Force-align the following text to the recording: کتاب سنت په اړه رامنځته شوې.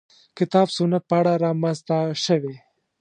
کتاب 0.37 0.67
سنت 0.77 1.03
په 1.09 1.15
اړه 1.19 1.33
رامنځته 1.45 1.97
شوې. 2.25 2.55